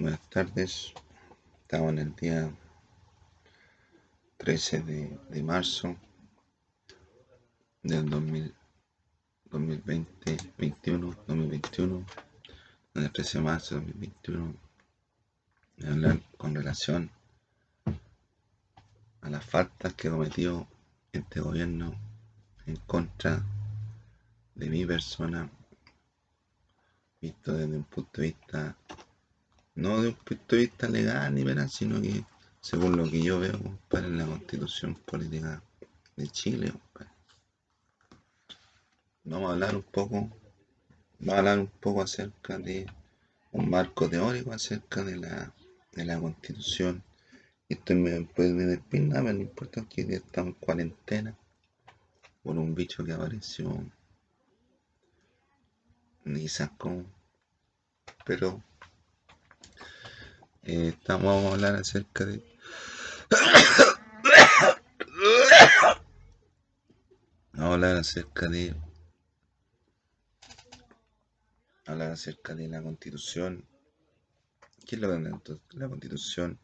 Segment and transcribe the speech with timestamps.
[0.00, 0.94] Buenas tardes.
[1.60, 2.50] Estamos en el día
[4.38, 5.94] 13 de, marzo
[7.82, 12.06] del 2020, 21, 2021.
[12.94, 14.54] En el 13 de marzo del 2021.
[15.86, 17.10] hablar con relación
[19.20, 20.66] a las faltas que cometió
[21.12, 21.94] este gobierno
[22.64, 23.44] en contra
[24.54, 25.50] de mi persona,
[27.20, 28.74] visto desde un punto de vista,
[29.80, 32.24] no de un punto de vista legal ni penal, sino que
[32.60, 33.58] según lo que yo veo,
[33.88, 35.62] para en la constitución política
[36.16, 36.72] de Chile,
[39.24, 40.28] Vamos a hablar un poco,
[41.18, 42.86] vamos a hablar un poco acerca de
[43.52, 45.54] un marco teórico acerca de la,
[45.92, 47.02] de la constitución.
[47.68, 51.38] Esto me puede de pero no importa que estamos en cuarentena
[52.42, 53.84] por un bicho que apareció
[56.24, 57.04] ni sacó
[58.24, 58.62] pero
[60.62, 62.44] eh, estamos vamos a hablar acerca de
[67.52, 68.74] vamos a hablar acerca de
[71.86, 73.66] hablar acerca de la constitución.
[74.86, 75.18] ¿qué es lo que
[75.78, 76.58] la constitución?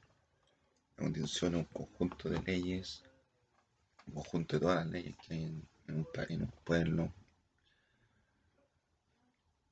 [0.97, 3.03] la constitución es un conjunto de leyes
[4.07, 5.45] un conjunto de todas las leyes que hay
[5.89, 7.13] en, un país, en un pueblo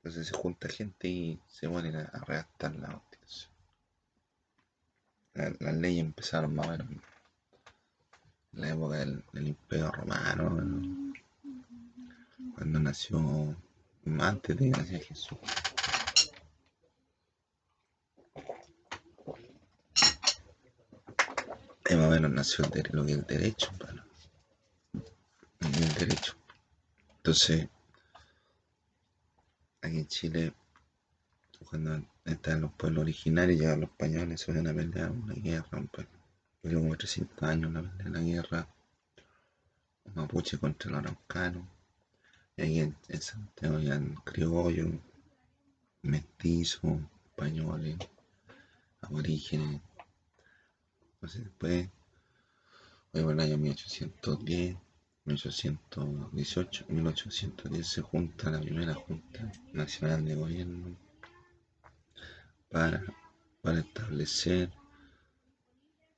[0.05, 3.51] entonces se junta gente y se ponen a, redactar la constitución.
[5.61, 6.89] las leyes empezaron más o menos
[8.53, 11.15] en la época del, Imperio Romano,
[12.55, 13.57] cuando nació,
[14.21, 15.39] antes de que naciera Jesús.
[21.91, 23.71] Más o menos nació lo que es el derecho,
[25.61, 26.35] el derecho.
[27.17, 27.69] Entonces,
[29.85, 30.55] aquí en Chile,
[31.69, 35.91] cuando estaban los pueblos originarios, llegaron los españoles, se van a pelear una guerra, un
[36.63, 38.67] Duró como 300 años la la guerra,
[40.05, 41.65] un mapuche contra los araucanos,
[42.57, 44.87] y ahí en, Santiago ya criollo,
[46.03, 47.99] mestizos, españoles,
[49.03, 49.83] aborígenes.
[51.15, 51.89] Entonces después,
[53.13, 54.77] hoy en el año 1810,
[55.27, 60.97] 1818, 1810 se junta la primera Junta Nacional de Gobierno
[62.71, 63.03] para,
[63.63, 64.71] para establecer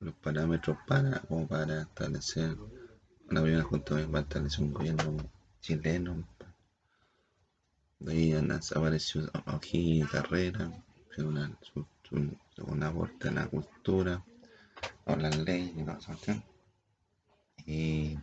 [0.00, 2.56] los parámetros para o para establecer
[3.30, 5.30] la primera Junta para establecer un gobierno
[5.60, 6.28] chileno.
[8.00, 8.32] De ahí
[8.74, 10.84] apareció aquí Carrera,
[11.18, 11.56] una,
[12.58, 14.24] una aporte a la cultura,
[15.04, 15.98] a la ley y la
[17.66, 18.18] Y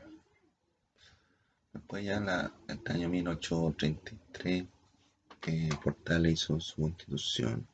[1.84, 4.64] Después ya la, el año 1833,
[5.42, 7.68] que Portales hizo su constitución.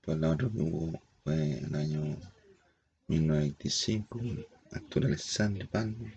[0.00, 2.00] Pues la otra que hubo fue el año
[3.06, 4.20] 1925,
[4.72, 6.12] Arturo Alexandre Palma.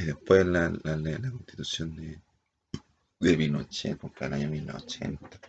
[0.00, 2.18] Y después la, la, la constitución de,
[3.20, 5.40] de Pinochet, fue el año 1980.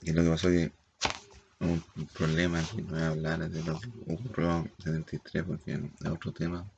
[0.00, 0.83] Y lo que pasó es que
[1.60, 1.82] un,
[2.12, 6.32] problema que no voy a hablar de lo que ocurrió en 73 porque es otro
[6.32, 6.70] tema.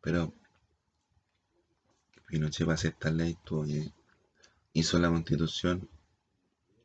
[0.00, 0.32] Pero
[2.26, 3.92] Pinochet para hacer esta ley tuvo que
[4.72, 5.88] hizo la constitución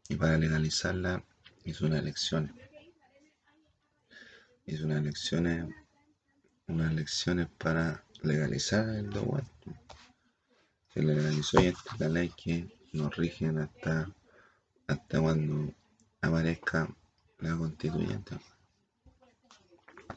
[0.10, 1.24] y para legalizarla
[1.66, 2.54] hizo unas elecciones.
[4.66, 5.68] Hizo unas elecciones,
[6.68, 9.52] unas elecciones para legalizar el documento.
[10.94, 14.10] Se legalizó y esta es la ley que nos rigen hasta,
[14.88, 15.74] hasta cuando
[16.24, 16.88] aparezca
[17.40, 18.40] la constituyente.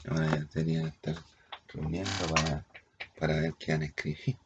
[0.08, 1.16] Ahora ya que estar
[1.68, 2.64] reuniendo para,
[3.18, 4.38] para ver qué han escrito.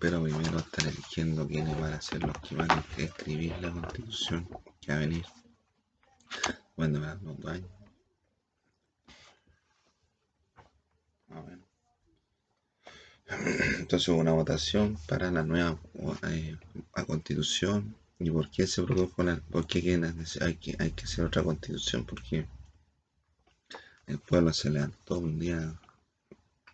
[0.00, 4.48] Pero primero están eligiendo quiénes van a ser los que van a escribir la constitución
[4.80, 5.26] que va a venir.
[6.76, 7.70] Bueno, me dos años.
[11.30, 11.67] Ah, bueno.
[13.78, 15.78] Entonces hubo una votación para la nueva
[16.28, 16.56] eh,
[17.06, 17.94] constitución.
[18.18, 19.78] ¿Y por qué se produjo la, por qué
[20.40, 22.04] hay que, hay que hacer otra constitución?
[22.04, 22.46] Porque
[24.06, 25.72] el pueblo se levantó un día,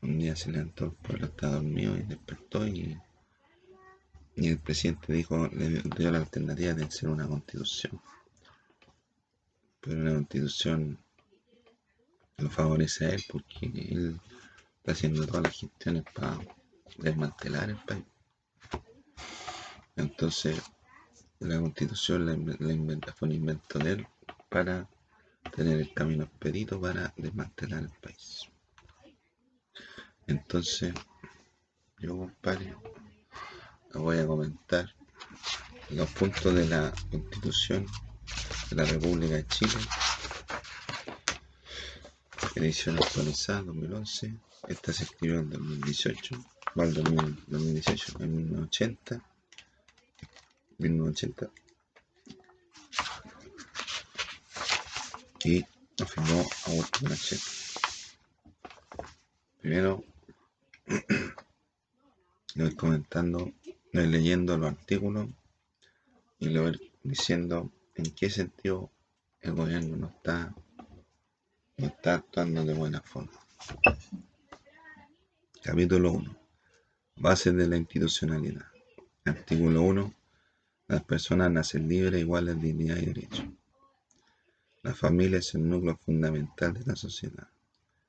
[0.00, 2.96] un día se levantó, el pueblo estaba dormido y despertó y,
[4.36, 8.00] y el presidente dijo, le dio la alternativa de hacer una constitución.
[9.80, 10.98] Pero la constitución
[12.38, 14.18] lo favorece a él porque él
[14.84, 16.38] está haciendo todas las gestiones para
[16.98, 18.04] desmantelar el país.
[19.96, 20.60] Entonces,
[21.38, 22.58] la constitución
[23.16, 24.06] fue un invento de él
[24.50, 24.86] para
[25.56, 28.50] tener el camino expedito para desmantelar el país.
[30.26, 30.92] Entonces,
[31.98, 32.76] yo, compadre,
[33.94, 34.94] voy a comentar
[35.88, 37.86] los puntos de la Constitución
[38.68, 39.80] de la República de Chile,
[42.54, 44.53] edición actualizada 2011.
[44.68, 46.36] Esta se escribió en 2018,
[46.78, 49.22] va 2018, en 1980.
[50.78, 51.50] 1980.
[55.44, 55.64] Y
[56.02, 57.40] afirmó Augusto Pinochet.
[59.60, 60.04] Primero,
[62.54, 63.52] le voy comentando,
[63.92, 65.28] le voy leyendo los artículos
[66.38, 68.90] y le voy diciendo en qué sentido
[69.42, 70.54] el gobierno no está,
[71.76, 73.43] no está actuando de buena forma.
[75.74, 76.36] Capítulo 1.
[77.16, 78.64] Bases de la institucionalidad.
[79.24, 80.14] Artículo 1.
[80.86, 83.44] Las personas nacen libres, iguales de dignidad y derechos.
[84.84, 87.48] La familia es el núcleo fundamental de la sociedad.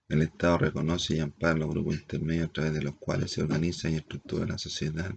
[0.07, 3.89] El Estado reconoce y ampara los grupos intermedios a través de los cuales se organiza
[3.89, 5.12] y estructura la sociedad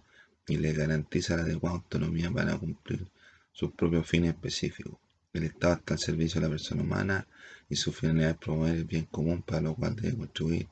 [0.47, 3.11] y le garantiza la adecuada autonomía para cumplir
[3.53, 4.95] sus propios fines específicos.
[5.35, 7.27] El Estado está al servicio de la persona humana
[7.69, 10.67] y su finalidad es promover el bien común para lo cual debe contribuir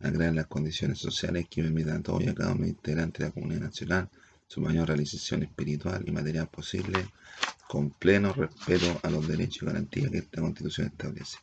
[0.00, 3.34] a crear las condiciones sociales que permitan a todos y a cada integrante de la
[3.34, 4.08] comunidad nacional
[4.46, 7.06] su mayor realización espiritual y material posible
[7.68, 11.38] con pleno respeto a los derechos y garantías que esta constitución establece.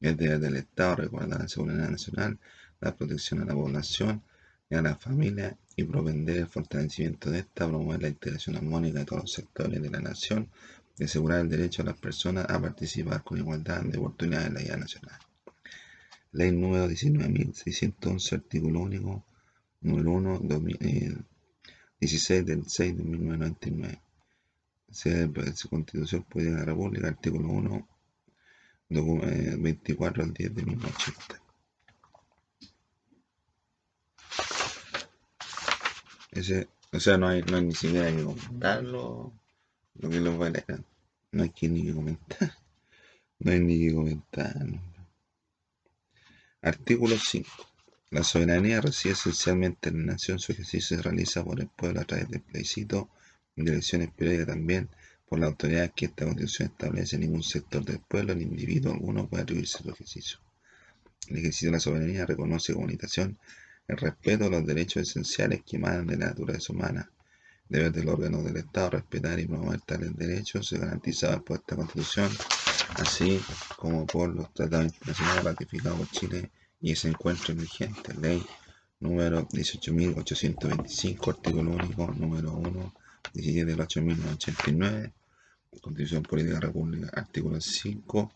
[0.00, 2.38] Es deber del Estado recordar la seguridad nacional,
[2.80, 4.22] la protección a la población
[4.68, 9.04] y a la familia y propender el fortalecimiento de esta, promover la integración armónica de
[9.06, 10.50] todos los sectores de la nación
[10.98, 14.60] y asegurar el derecho a las personas a participar con igualdad de oportunidades en la
[14.60, 15.18] vida nacional.
[16.36, 19.24] Ley número 19.611, artículo único,
[19.80, 20.40] número 1,
[21.98, 24.02] 16 del 6 de 1999.
[24.90, 25.32] Se
[25.70, 27.88] Constitución Política de la República, artículo 1,
[28.90, 31.42] 24 al 10 de 1980.
[36.32, 39.32] Ese, o sea, no hay, no hay ni siquiera que comentarlo,
[39.94, 40.84] lo que lo leer.
[41.32, 42.52] No hay que ni que comentar.
[43.38, 44.66] No hay ni que comentar.
[46.66, 47.48] Artículo 5.
[48.10, 52.04] La soberanía reside esencialmente en la nación, su ejercicio se realiza por el pueblo a
[52.04, 53.08] través del plebiscito
[53.54, 54.88] de elecciones periódicas también
[55.28, 57.18] por la autoridad que esta constitución establece.
[57.18, 60.38] Ningún sector del pueblo ni individuo alguno puede atribuirse su ejercicio.
[61.28, 63.38] El ejercicio de la soberanía reconoce comunicación
[63.86, 67.08] el respeto a los derechos esenciales que emanan de la naturaleza humana.
[67.68, 72.28] Deber del órgano del Estado respetar y promover tales derechos se garantiza por esta constitución,
[72.96, 73.40] así
[73.76, 76.50] como por los tratados internacionales ratificados por Chile
[76.80, 78.14] y se encuentra vigente.
[78.14, 78.44] Ley
[79.00, 82.94] número 18.825, artículo único, número 1,
[83.34, 85.12] 17 del 8.089,
[85.80, 88.32] Constitución Política de la República, artículo 5,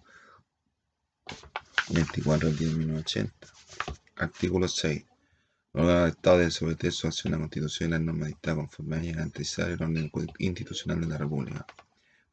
[1.88, 3.48] 24 del 10 1980,
[4.16, 5.04] artículo 6.
[5.72, 9.12] Los órganos del Estado deben su a la Constitución y las normas dictadas conforme a
[9.12, 11.66] garantizar el orden institucional de la República.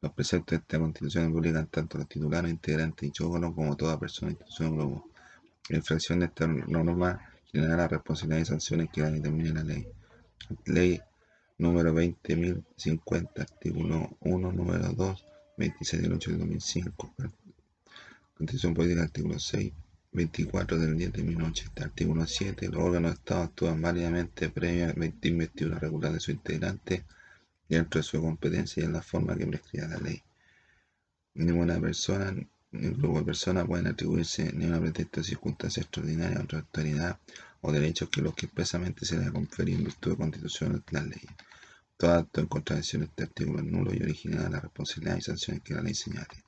[0.00, 4.30] Los preceptos de esta Constitución obligan tanto los titulares, integrantes y órganos como toda persona,
[4.32, 5.08] institución o grupo
[5.68, 7.20] la infracción de esta norma
[7.52, 9.86] generará responsabilidad y sanciones que la determine la ley.
[10.64, 11.00] Ley
[11.58, 15.26] número 20.050, artículo 1, número 2,
[15.58, 17.14] 26 del 8 de 2005.
[18.38, 19.72] Constitución política, artículo 6,
[20.12, 22.68] 24 del 10 de 1980, artículo 7.
[22.68, 27.04] Los órganos de Estado actúan válidamente previa investidura regular de su integrante
[27.68, 30.22] dentro de su competencia y en la forma que prescriba la ley.
[31.34, 32.34] Ninguna persona
[32.72, 37.18] el grupo de personas pueden atribuirse ni una pretexto de circunstancia extraordinaria, otra autoridad
[37.62, 41.04] o derechos que los que expresamente se les ha conferido en virtud de constitución las
[41.04, 41.30] leyes.
[41.96, 45.62] Todo acto en contradicción de este artículo es nulo y original la responsabilidad y sanciones
[45.62, 46.44] que la ley señale.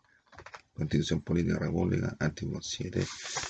[0.75, 3.05] Constitución Política de la República, artículo 7,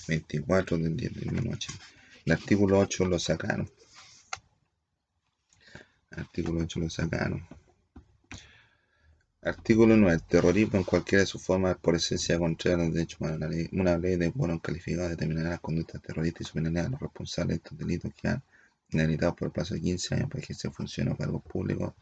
[0.08, 1.84] 24 del 10 de 1980.
[2.24, 3.70] El artículo 8 lo sacaron.
[6.12, 7.46] Artículo 8 lo sacaron.
[9.42, 10.20] Artículo 9.
[10.28, 13.50] terrorismo en cualquiera de sus formas por esencia contraria a los derechos humanos.
[13.72, 17.54] una ley de quórum calificado determinará las conductas terroristas y su a los responsables de
[17.54, 18.42] estos delitos que han
[18.90, 21.94] inhabilitado por el plazo de 15 años para ejercer funciones o cargos públicos,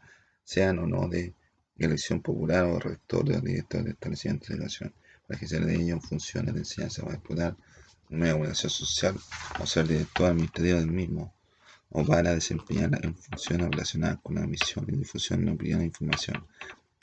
[0.43, 1.33] sean o no de
[1.77, 4.93] elección popular o rector o director de establecimiento de educación,
[5.25, 7.55] para ejercer de ellos funciones de enseñanza o explotar
[8.09, 9.15] una organización social
[9.61, 11.33] o ser director administrativo del mismo
[11.89, 16.45] o para desempeñar en funciones relacionadas con la emisión y difusión de opinión e información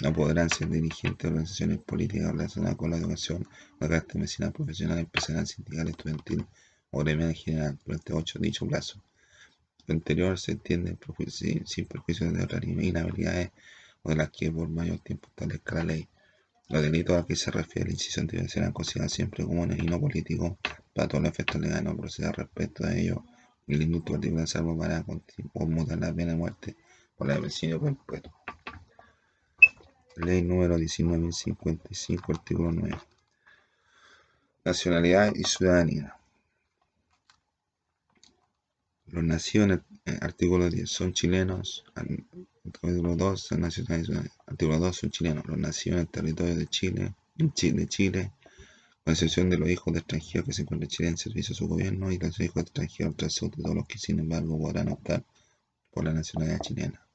[0.01, 3.49] no podrán ser dirigentes de organizaciones políticas relacionadas con la educación,
[3.81, 6.47] la carácter medicinal, profesional, empresarial, sindical, estudiantil
[6.91, 9.01] o gremial en general durante ocho dicho plazo.
[9.87, 10.99] Lo anterior se entiende
[11.65, 13.51] sin perjuicio de otras inhabilidades
[14.03, 16.09] o de las que por mayor tiempo establezca la ley.
[16.69, 20.59] Los delitos a que se refiere la incisión serán considerados siempre comunes y no políticos
[20.93, 23.19] para todos los efectos legales no proceder respecto de ellos
[23.69, 25.05] el indulto particular salvo para
[25.53, 26.77] conmutar la pena de muerte
[27.17, 28.46] por la presidio perpetuo.
[30.17, 32.97] Ley número 19.055, artículo 9.
[34.65, 36.17] Nacionalidad y ciudadanía.
[39.09, 41.85] Los nacidos en el artículo 10 son chilenos.
[41.95, 43.65] Artículo 2 son.
[43.65, 45.47] Artículo 2 son chilenos.
[45.47, 48.33] Los nacidos en el territorio de Chile, en Chile, Chile,
[49.05, 51.57] con excepción de los hijos de extranjeros que se encuentran en Chile en servicio a
[51.57, 54.89] su gobierno y los hijos de extranjeros tras de todos los que sin embargo podrán
[54.89, 55.23] optar
[55.91, 57.06] por la nacionalidad chilena.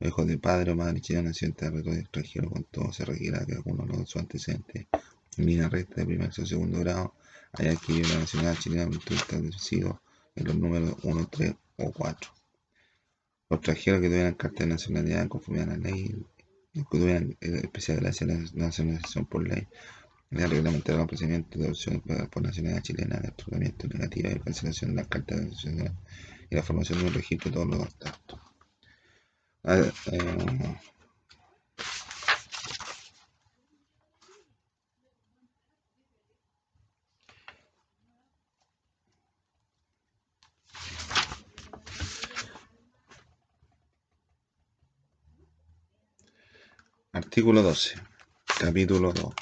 [0.00, 3.44] Los hijos de padre o madre chileno nacidos en territorio extranjero con todo se requiera
[3.44, 4.86] que alguno de sus antecedentes
[5.36, 7.14] en línea recta de primer o segundo grado
[7.52, 10.00] haya adquirido la nacionalidad chilena virtud establecido
[10.36, 12.30] en los números 1, 3 o 4.
[13.50, 16.16] Los extranjeros que tuvieran carta de nacionalidad conforme a la ley,
[16.72, 19.68] que tuvieran eh, especial gracia a la nacionalización por ley,
[20.30, 25.02] la reglamentaria los procedimientos de adopción por nacionalidad chilena, de otorgamiento negativo y cancelación de
[25.02, 25.92] la carta de nacionalidad
[26.48, 28.49] y la formación de un registro de todos los contactos.
[29.64, 29.92] Eh,
[47.12, 47.96] Artículo 12.
[48.58, 49.34] Capítulo 2.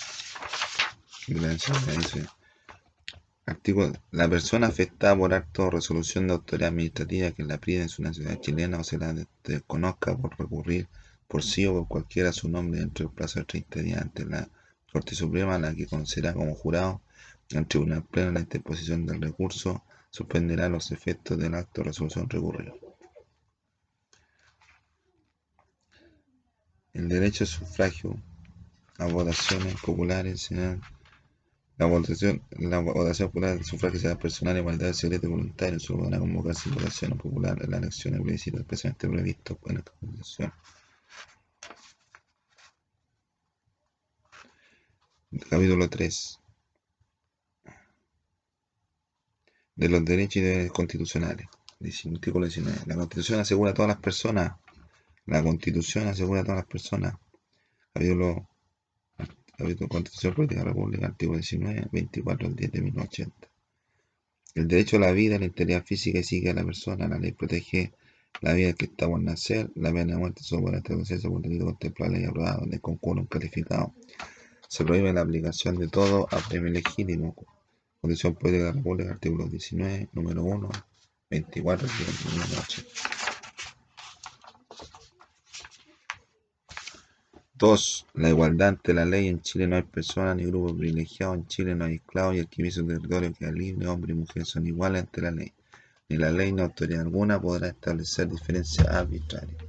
[3.48, 3.94] Artículo.
[4.10, 8.02] La persona afectada por acto o resolución de autoridad administrativa que la prive en su
[8.02, 10.86] nacionalidad chilena o se la desconozca por recurrir
[11.26, 14.50] por sí o por cualquiera su nombre dentro del plazo de 30 días ante la
[14.92, 17.00] Corte Suprema, la que conocerá como jurado
[17.48, 22.74] el Tribunal Pleno la interposición del recurso, suspenderá los efectos del acto o resolución recurrido.
[26.92, 28.14] El derecho al sufragio
[28.98, 30.50] a votaciones populares
[31.78, 35.80] la votación, la votación popular del sufragio será personal, igualdad, secreto y voluntario.
[35.80, 40.52] Solo a convocarse votaciones populares en las elecciones plebiscitos especialmente previsto en la Constitución.
[45.48, 46.40] Capítulo 3.
[49.76, 51.46] De los derechos y deberes constitucionales.
[51.80, 52.80] Artículo 19.
[52.86, 54.52] La Constitución asegura a todas las personas
[55.28, 57.14] la Constitución asegura a todas las personas.
[57.92, 58.48] Capítulo,
[59.58, 63.48] capítulo Constitución Política de la República, artículo 19, 24 al 10 de 1980.
[64.54, 67.08] El derecho a la vida, la integridad física y psíquica de la persona.
[67.08, 67.92] La ley protege
[68.40, 69.68] la vida que está por nacer.
[69.74, 73.20] La pena de muerte solo puede establecerse por delito contemplado la ley aprobada donde concurre
[73.20, 73.94] un calificado.
[74.68, 77.34] Se prohíbe la aplicación de todo a premio legítimo.
[78.00, 80.68] Constitución Política de la República, artículo 19, número 1,
[81.30, 83.17] 24 al 10 de 1980.
[87.58, 88.06] 2.
[88.14, 89.26] La igualdad ante la ley.
[89.26, 91.38] En Chile no hay personas ni grupos privilegiados.
[91.38, 93.88] En Chile no hay esclavos y el que su territorio queda libre.
[93.88, 95.52] Hombre y mujer son iguales ante la ley.
[96.08, 99.60] Ni la ley ni autoridad alguna podrá establecer diferencias arbitrarias.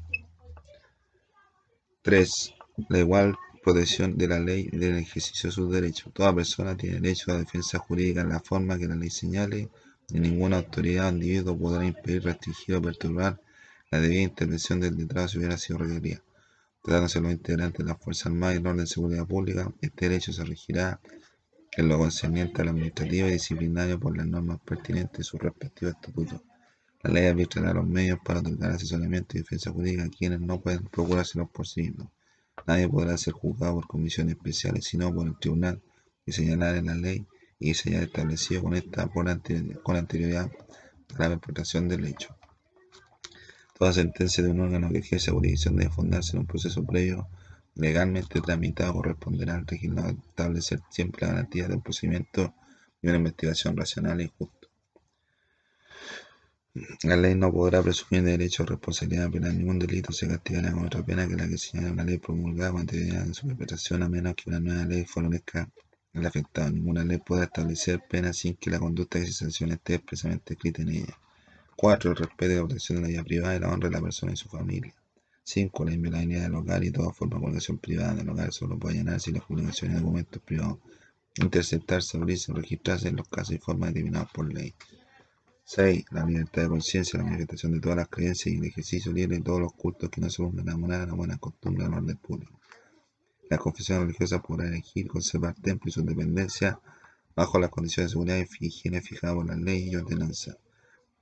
[2.04, 2.54] 3.
[2.90, 6.14] La igual protección de la ley del ejercicio de sus derechos.
[6.14, 9.70] Toda persona tiene derecho a la defensa jurídica en la forma que la ley señale
[10.12, 13.42] ninguna autoridad o individuo podrá impedir, restringir o perturbar
[13.90, 16.22] la debida intervención del letrado si hubiera sido requerida
[16.82, 20.34] tratándose los integrantes de las Fuerzas Armadas y el orden de seguridad pública, este derecho
[20.34, 21.00] se regirá
[21.72, 26.42] en lo concerniente al administrativo y disciplinario por las normas pertinentes y sus respectivos estatutos.
[27.02, 30.84] La ley arbitrará los medios para otorgar asesoramiento y defensa jurídica a quienes no pueden
[30.84, 32.10] procurárselos por sí mismos.
[32.68, 35.82] Nadie podrá ser juzgado por comisiones especiales, sino por el tribunal
[36.26, 37.26] y señalar en la ley
[37.58, 40.52] y se haya establecido con esta con anterioridad
[41.16, 42.39] a la interpretación del hecho.
[43.80, 47.30] Toda sentencia de un órgano que ejerce jurisdicción debe fundarse en un proceso previo
[47.76, 52.54] legalmente tramitado corresponderá al legislador establecer siempre la garantía de un procedimiento
[53.02, 54.68] y una investigación racional y justa.
[57.04, 59.58] La ley no podrá presumir de derecho o responsabilidad penal.
[59.58, 63.26] Ningún delito se castigará con otra pena que la que señala una ley promulgada anterioridad
[63.26, 65.70] en su interpretación, a menos que una nueva ley favorezca
[66.14, 66.70] al afectado.
[66.70, 70.82] Ninguna ley podrá establecer pena sin que la conducta que se sancione esté expresamente escrita
[70.82, 71.18] en ella.
[71.82, 72.12] 4.
[72.12, 74.34] El respeto y la protección de la vida privada y la honra de la persona
[74.34, 74.94] y su familia.
[75.44, 75.86] 5.
[75.86, 79.28] La inviolabilidad del hogar y toda forma de comunicación privada del hogar solo puede llenarse
[79.28, 80.80] si la publicación de documentos privados,
[81.38, 84.74] interceptarse, abrirse o registrarse en los casos y formas determinados por ley.
[85.64, 86.04] 6.
[86.12, 89.44] La libertad de conciencia, la manifestación de todas las creencias y el ejercicio libre de
[89.44, 92.60] todos los cultos que no se buscan enamorar a la buena costumbre del orden público.
[93.50, 96.78] La confesión religiosa podrá elegir conservar templo y su dependencia
[97.38, 100.58] bajo las condiciones de seguridad y higiene fijadas por la ley y ordenanza.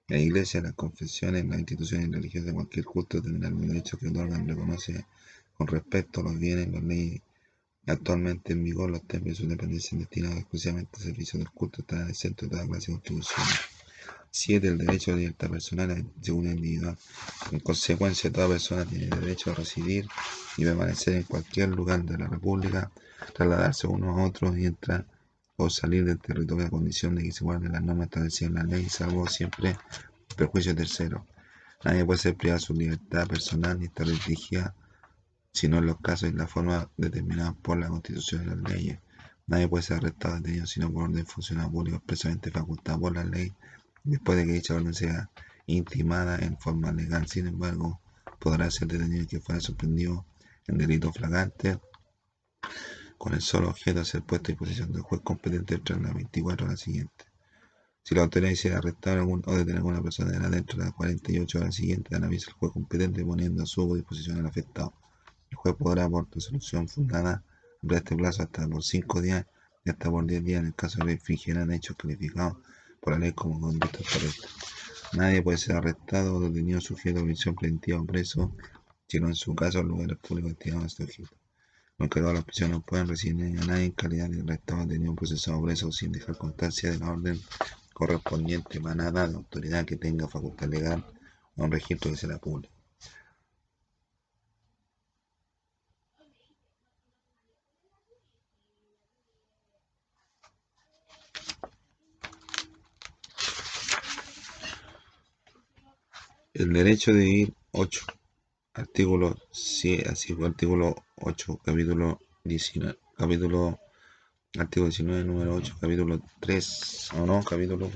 [0.09, 4.47] La Iglesia, las confesiones, las instituciones religiosas de cualquier culto tendrán el derecho que otorgan
[4.47, 5.05] reconoce
[5.57, 7.21] con respecto a los bienes, las leyes
[7.87, 12.09] actualmente en vigor, los templos y sus dependencias destinados exclusivamente al servicio del culto estarán
[12.09, 13.59] exentos de toda clase de contribuciones.
[14.31, 14.67] 7.
[14.67, 16.97] El derecho a la libertad personal y seguridad individual.
[17.51, 20.07] En consecuencia, toda persona tiene derecho a residir
[20.55, 22.91] y permanecer en cualquier lugar de la República,
[23.33, 25.05] trasladarse uno a otro y entrar
[25.59, 28.63] o salir del territorio a condición de que se guarden las normas establecidas en la
[28.63, 29.75] ley, salvo siempre
[30.35, 31.25] perjuicio tercero.
[31.83, 34.75] Nadie puede ser privado de su libertad personal ni estar restringida,
[35.51, 38.99] sino en los casos y la forma determinadas por la Constitución y las leyes.
[39.47, 43.23] Nadie puede ser arrestado o detenido sino por orden funcional público expresamente facultado por la
[43.23, 43.51] ley,
[44.03, 45.31] después de que dicha orden sea
[45.65, 47.27] intimada en forma legal.
[47.27, 47.99] Sin embargo,
[48.39, 50.23] podrá ser detenido y que fuera sorprendido
[50.67, 51.79] en delito flagrante
[53.17, 56.67] con el solo objeto de ser puesto a disposición del juez competente entre las 24
[56.67, 57.27] horas siguientes.
[58.03, 61.75] Si la autoridad hiciera arrestar o detener a alguna persona dentro de las 48 horas
[61.75, 64.93] siguientes, dan aviso al juez competente poniendo a su disposición al afectado.
[65.49, 67.43] El juez podrá, por resolución fundada,
[67.81, 69.45] ampliar este plazo hasta por 5 días
[69.83, 72.57] y hasta por 10 días en el caso de que infringieran hechos calificados
[73.01, 74.47] por la ley como conducta correcta.
[75.13, 78.53] Nadie puede ser arrestado o detenido sujeto a prisión preventiva o preso,
[79.07, 81.35] sino en su caso los lugares públicos destinados a este objeto.
[81.99, 85.57] Encargados de las prisiones no pueden recibir a nadie en calidad de arrestado, detenido, procesado
[85.57, 87.41] o preso sin dejar constancia de la orden
[87.91, 91.03] correspondiente emanada de autoridad que tenga facultad legal
[91.55, 92.71] o un registro que será público.
[106.53, 108.05] El derecho de vivir 8.
[108.77, 113.79] Artículo, así fue, artículo 8, capítulo 19, capítulo,
[114.55, 117.89] artículo 19, número 8, capítulo 3, o no, capítulo,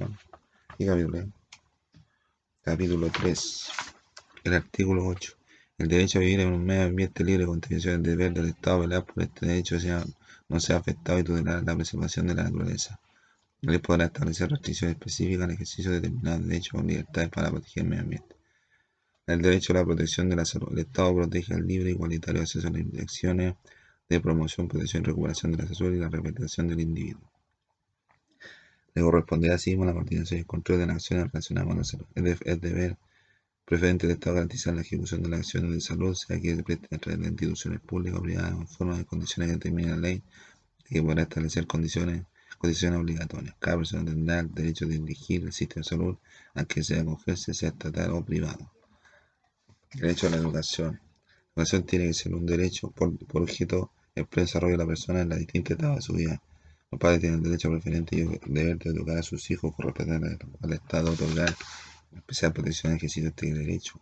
[0.75, 1.27] ¿qué capítulo?
[2.63, 3.67] Capítulo 3,
[4.43, 5.33] el artículo 8.
[5.77, 8.79] El derecho a vivir en un medio ambiente libre de contaminación el deber del Estado
[8.79, 9.77] velar por este derecho
[10.49, 12.99] no sea afectado y tutelar la preservación de la naturaleza.
[13.61, 17.89] Ley podrá establecer restricciones específicas al ejercicio de determinados derechos o libertades para proteger el
[17.89, 18.40] medio ambiente.
[19.31, 20.67] El derecho a la protección de la salud.
[20.73, 23.55] El Estado protege al libre e igualitario acceso a las acciones
[24.09, 27.31] de promoción, protección y recuperación de la salud y la representación del individuo.
[28.93, 32.05] Le corresponde asimismo la coordinación y el control de las acciones relacionadas con la salud.
[32.15, 32.97] Es, deber
[33.63, 36.89] preferente del Estado garantizar la ejecución de las acciones de salud, sea que se presten
[36.91, 40.23] a través de instituciones públicas o privadas en forma de condiciones que determine la ley,
[40.83, 42.25] que podrá establecer condiciones,
[42.57, 43.55] condiciones obligatorias.
[43.59, 46.17] Cada persona tendrá el derecho de elegir el sistema de salud
[46.53, 48.69] a que sea acogerse, sea estatal o privado.
[49.93, 51.01] Derecho a la educación.
[51.55, 55.29] La educación tiene que ser un derecho por, objeto el desarrollo de la persona en
[55.29, 56.41] las distintas etapas de su vida.
[56.89, 59.87] Los padres tienen el derecho preferente y el deber de educar a sus hijos con
[59.87, 61.53] respecto al Estado otorgar
[62.15, 63.99] especial protección ejercicio este derecho.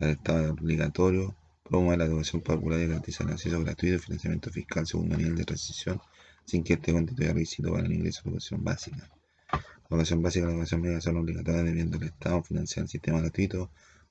[0.00, 4.50] El Estado es obligatorio promueve la educación popular y garantiza el acceso gratuito y financiamiento
[4.50, 6.00] fiscal segundo nivel de transición
[6.44, 9.08] sin que este constituya requisito para el ingreso a la educación básica.
[9.52, 13.20] La educación básica y la educación media son obligatorias debiendo el Estado financiar el sistema
[13.20, 13.70] gratuito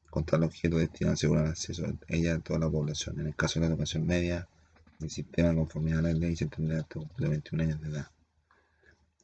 [0.09, 3.19] con tal objeto destinado a asegurar el acceso a ella a toda la población.
[3.19, 4.47] En el caso de la educación media,
[4.99, 8.07] el sistema de conformidad a la ley se tendrá hasta los 21 años de edad.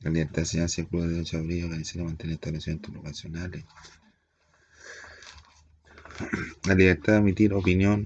[0.01, 3.65] La libertad de enseñanza incluye el derecho a abrir, organizar y mantener establecimientos educacionales.
[6.65, 8.05] La libertad de emitir opinión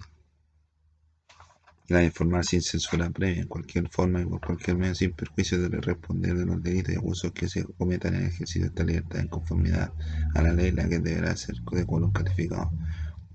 [1.89, 5.57] la de informar sin censura previa, en cualquier forma y por cualquier medio, sin perjuicio
[5.69, 8.83] de responder de los delitos y abusos que se cometan en el ejercicio de esta
[8.83, 9.93] libertad en conformidad
[10.35, 12.71] a la ley, la que deberá ser de quórum calificado.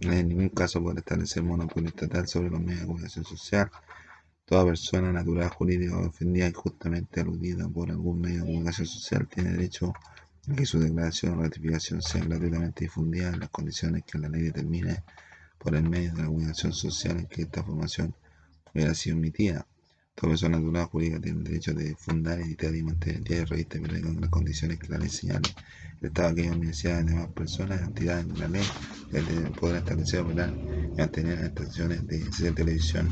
[0.01, 3.71] En ningún caso podrá establecer monopolio estatal sobre los medios de comunicación social.
[4.45, 9.53] Toda persona natural, jurídica o ofendida injustamente aludida por algún medio de comunicación social tiene
[9.53, 9.95] derecho
[10.49, 14.43] a que su declaración o ratificación sea gratuitamente difundida en las condiciones que la ley
[14.43, 15.05] determine
[15.57, 18.15] por el medio de la comunicación social en que esta formación
[18.75, 19.67] hubiera sido emitida.
[20.15, 24.11] Toda persona natural jurídica tiene derecho de fundar, editar y mantener diarios, revistas y periódicos
[24.15, 25.49] en las condiciones que la ley señale.
[26.01, 28.65] El Estado, aquellas universidades, demás personas, entidades de la ley,
[29.59, 33.09] podrán establecer, operar y mantener las estaciones de, televisión.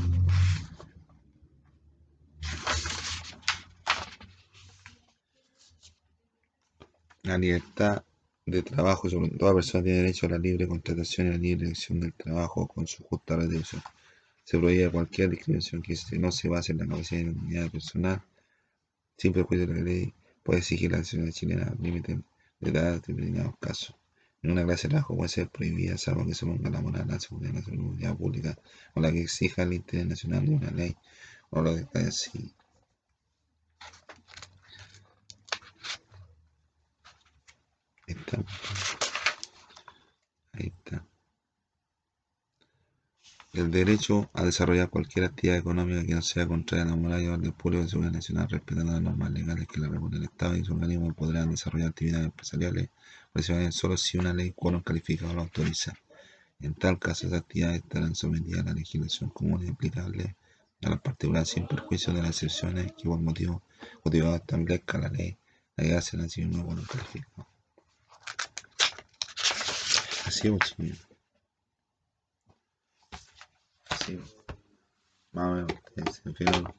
[7.23, 8.03] La libertad
[8.45, 11.65] de trabajo, sobre toda persona tiene derecho a la libre contratación y a la libre
[11.65, 13.81] elección del trabajo con su justa retribución.
[14.51, 18.21] Se prohíbe cualquier discriminación que no se base en la capacidad y la dignidad personal,
[19.15, 22.19] sin perjuicio de la ley, puede exigir la nacionalidad chilena límite
[22.59, 23.95] de edad en determinados casos.
[24.43, 27.17] En una clase de trabajo puede ser prohibida, salvo que se ponga la moral, la
[27.17, 28.57] seguridad, la seguridad pública
[28.93, 30.97] o la que exija el interés nacional de una ley
[31.51, 32.53] o lo declare así.
[38.05, 38.15] Ahí
[40.77, 41.05] está.
[43.53, 47.27] El derecho a desarrollar cualquier actividad económica que no sea contraria a la moral y
[47.27, 50.59] orden público de seguridad nacional, respetando las normas legales que la República del Estado y
[50.59, 52.89] sus organismos podrán desarrollar actividades empresariales
[53.71, 55.93] solo si una ley quórum calificada lo autoriza.
[56.61, 60.35] En tal caso, esas actividades estarán sometidas a la legislación común y aplicable
[60.83, 63.63] a las particulares sin perjuicio de las excepciones que por motivo
[64.05, 65.37] motivado establezca la ley,
[65.75, 67.47] la que hace mismo quórum calificado.
[70.25, 71.10] Así es, pues,
[73.91, 74.17] Así
[75.33, 76.73] Más o menos, se fijaron,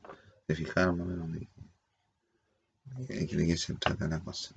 [0.46, 1.48] se fijaron más o menos de,
[3.06, 4.54] de, de qué se trata la cosa.